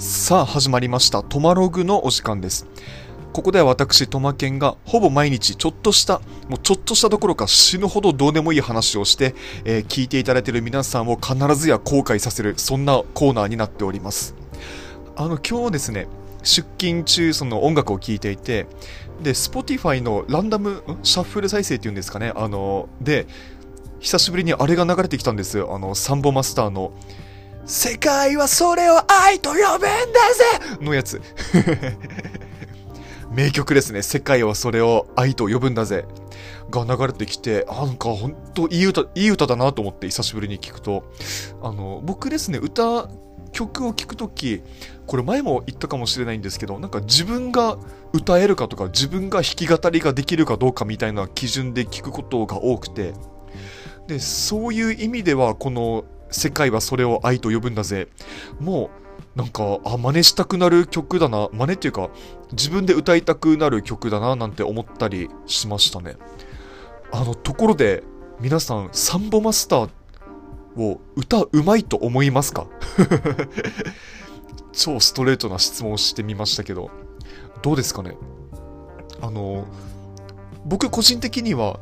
[0.00, 1.22] さあ始まりました。
[1.22, 2.66] トマログのお時間です。
[3.34, 9.34] ここでは私トマケンがほぼ毎日ちょっとしたもうちょっとしたどころか死ぬほどどうでもいい話をして、
[9.66, 14.34] えー聞いていただいている皆さんを必ずや後悔させるそんなコーナーになっております。
[15.16, 16.06] あの今日ですね
[16.42, 18.68] 出勤中その音楽を聴いていて
[19.22, 23.26] で Spotify のランダムシャッフル再生っていうんですかねあので
[23.98, 26.94] 久しぶりにあれが流れてきたんですあのサンボマスターの
[27.66, 31.20] 「世界はそれを愛と呼べんだぜ!」のやつ。
[33.30, 36.04] 名曲ですね「世界はそれを愛と呼ぶんだぜ」
[36.70, 41.04] が流れてきてなんか本当いい歌いい歌だなと思って久しぶりに聞くと。
[41.62, 43.08] あの僕ですね歌
[43.52, 44.62] 曲を聴くとき
[45.06, 47.78] これ前も言ったかもしれないんですけどなんか自分が
[48.12, 53.14] 歌えるかとか自分が弾き語りができるかどうかみたいな基準で聞くことが多くて。
[54.06, 58.08] でそういう意味ではこの「世界はそれを愛と呼ぶんだぜ」
[58.60, 58.90] も
[59.36, 61.48] うなんかあ真似したくなる曲だな。
[61.52, 62.10] 真似っていうか
[62.52, 66.16] 自分で歌いたくなる曲だななんて思ったりしましたね。
[67.12, 68.02] あのところで
[68.40, 69.90] 皆さんサンボマスター
[70.76, 72.66] を歌うまいと思いますか？
[74.72, 76.90] 超ストレートな質問をしてみましたけど
[77.62, 78.16] どうですかね？
[79.20, 79.64] あの
[80.64, 81.78] 僕個人的には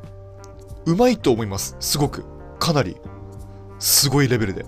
[0.87, 1.77] うまいと思います。
[1.81, 2.25] すごく。
[2.59, 2.97] かなり。
[3.79, 4.65] すごいレベルで。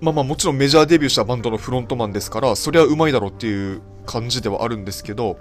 [0.00, 5.38] まあまあもちろんメジャーデビューしたバンドのフロントマンですからそりゃうまいだろうっていう感じではあるんですけど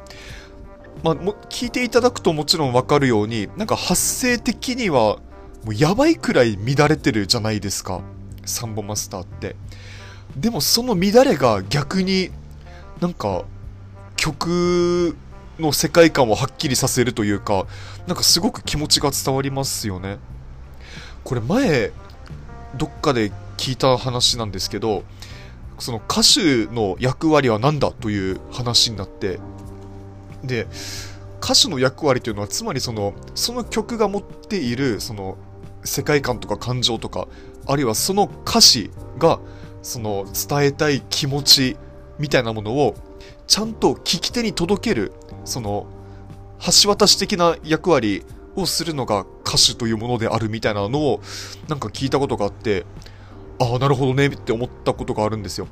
[1.03, 5.17] まあも聞いていただくともちろんわかるようになんか発声的には
[5.65, 8.01] もうやばいくらい乱れてるじゃないですか。
[8.45, 9.55] サンボマスターって。
[10.35, 12.31] でもその乱れが逆に
[12.99, 13.43] なんか
[14.15, 15.15] 曲
[15.59, 17.65] の世界観をはっきりさせるというか
[18.07, 20.17] なんかすごく気持ちが伝わりますよね。
[21.23, 21.91] これ前
[22.77, 25.03] どっかで聞いた話なんですけど
[25.79, 29.39] その歌手の役割は何だという話になって
[30.43, 30.67] で
[31.41, 35.37] 歌手の役割というのはつまりそのその曲が持っているその
[35.83, 37.27] 世界観とか感情とか
[37.65, 39.39] あるいはその歌詞が
[39.81, 41.77] その伝えたい気持ち
[42.19, 42.95] みたいなものを
[43.47, 45.11] ちゃんと聞き手に届ける
[45.43, 45.87] その
[46.83, 48.23] 橋渡し的な役割
[48.55, 51.21] をするのが歌手というものであるみたいなのを
[51.67, 52.85] なんか聞いたことがあって
[53.59, 55.67] ああなるほどねって思ったことがあるんですよ、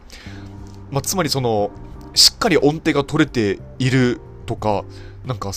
[0.92, 1.72] まあ、つまりその
[2.14, 4.84] しっかり音程が取れているとか
[5.26, 5.52] なんか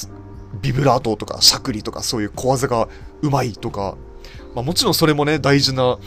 [0.61, 2.89] ビブラートとかしゃくりとかそういう小技が
[3.23, 3.97] うまいとか、
[4.55, 5.99] まあ、もちろんそれもね大事な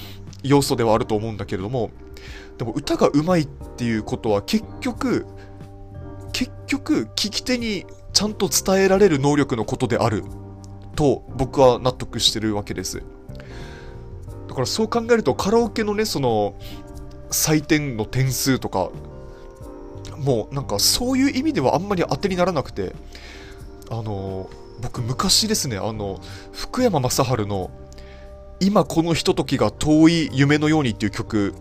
[0.44, 1.92] 要素ではあると思うんだけれども
[2.58, 5.26] でも歌がうまいっていうことは結局
[6.32, 10.24] 結局聞き手にちゃんと伝えられる能力のことである。
[10.96, 13.04] と僕は納得してるわけです。
[14.48, 16.56] だからそう考えるとカラオケのねその
[17.30, 18.90] 採点の点数とか
[20.18, 22.94] もうなんかそういう意味ではあんまり当てにならなくて
[23.90, 24.50] あの
[24.82, 26.22] 僕昔ですねあの
[26.54, 27.70] 福山雅治の
[28.62, 31.54] 「今このひとときが遠い夢のように」っていう曲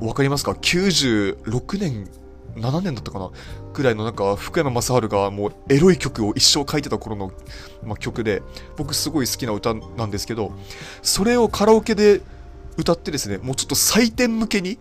[0.00, 2.08] わかりますか？96年
[2.56, 3.30] 7年だったかな？
[3.72, 7.32] くらいのなんか福山雅治がもうエロい曲を一生書いてた頃の、
[7.84, 8.42] まあ、曲で
[8.76, 10.52] 僕すごい好きな歌なんですけど
[11.02, 12.20] それをカラオケで
[12.76, 14.78] 歌ってですねもうちょっと採点向けに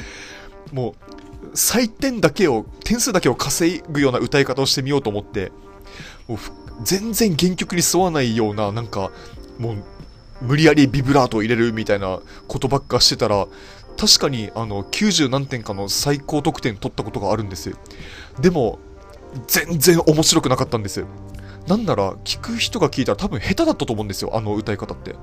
[0.72, 0.94] も
[1.42, 5.52] う採点だけを点数だけを稼ぐような歌い方をしてみようと思って
[6.26, 6.38] もう
[6.82, 9.10] 全然原曲に沿わないようななんか
[9.58, 9.76] もう
[10.42, 13.46] 無理やりビブラートを入れるみたいなことばっかしてたら
[13.96, 17.76] 確かにあの90何点かの最高得点取ったことがあるんですよ。
[18.40, 18.78] でも
[19.46, 21.04] 全然面白くなかったんです
[21.66, 25.14] なんなら聞く人が聞いたら多分下手だったと思うんですよあの歌い方って。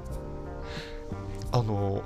[1.51, 2.03] あの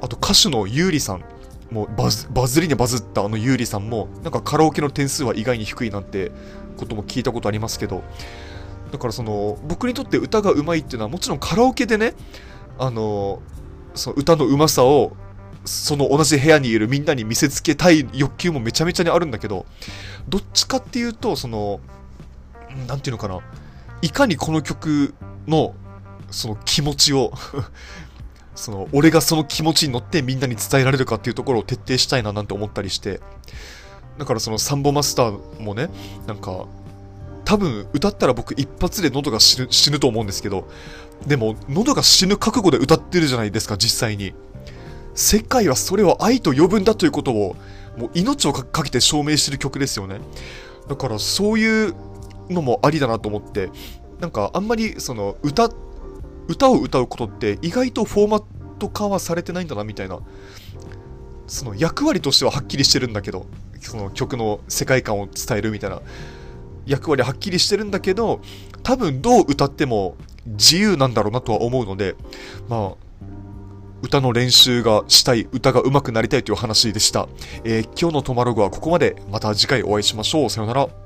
[0.00, 1.24] あと歌手の優里さん。
[1.70, 6.30] もうバズバズりにバズったあの優里さんもなんかカラオケの点数は意外に低いなんて
[6.76, 8.02] ことも聞いたことありますけど。
[8.92, 12.14] だからその僕にとって歌がうまいっていうのはもちろんカラオケでね
[12.78, 13.42] あの
[13.94, 15.16] その歌のうまさを
[15.64, 19.66] その同じ部屋にいるみんなに見せつけたい欲求もめちゃめちゃにあるんだけど
[20.28, 21.80] どっちかっていうとその
[22.86, 23.40] 何て言うのかな。
[24.02, 25.14] いかにこの曲
[25.46, 25.74] の
[26.30, 27.32] その気持ちを
[28.54, 33.20] その俺がその気持ちに乗ってみんなに伝えられるかっていうところを徹底したいななんて思ったりして。
[34.18, 35.88] だからそのサンボマスターもね
[36.26, 36.66] なんか
[37.44, 40.68] 多分歌ったら僕一発で喉が死ぬと思うんですけど
[41.26, 44.34] でも喉が死ぬ覚悟で歌ってるじゃないですか実際に。
[45.14, 47.56] 世界はそれを愛と呼ぶんだということを
[47.96, 50.20] もう命をかけて証明してる曲ですよね。
[50.88, 51.94] だからそういう
[52.50, 53.70] のもありだなと思って
[54.20, 55.70] なんかあんまりその歌
[56.46, 58.44] 歌を歌うことって意外とフォーマッ
[58.78, 60.20] ト化はされてないんだなみたいな
[61.46, 63.46] その役割としてははっきりしてるんだけど、
[63.80, 66.00] その曲の世界観を伝えるみたいな
[66.86, 68.40] 役割はっきりしてるんだけど、
[68.82, 70.16] 多分どう歌っても
[70.46, 72.16] 自由なんだろうなとは思うので、
[72.68, 73.03] まあ、
[74.04, 77.26] 歌の練習がしたい、歌が上手くなりたいという話でした。
[77.64, 79.16] えー、今日のトマログはここまで。
[79.32, 80.50] また次回お会いしましょう。
[80.50, 81.03] さよなら。